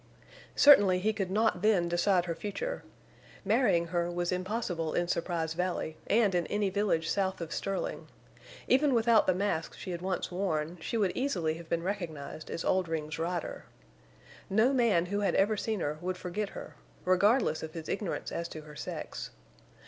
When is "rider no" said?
13.19-14.73